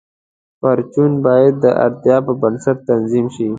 [0.59, 3.49] پرچون باید د اړتیا پر بنسټ تنظیم شي.